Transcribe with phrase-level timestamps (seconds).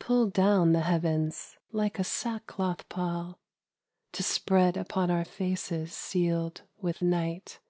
[0.00, 3.38] Pull down the heavens like a sackcloth pall
[4.10, 7.60] To spread upon our faces sealed with night.